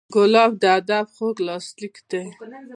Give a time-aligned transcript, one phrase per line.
[0.13, 2.23] ګلاب د ادب خوږ لاسلیک دی.